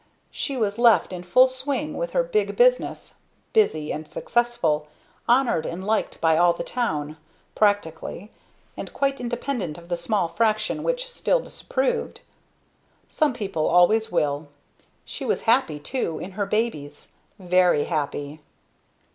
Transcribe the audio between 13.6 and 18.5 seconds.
always will. She was happy, too, in her babies very happy.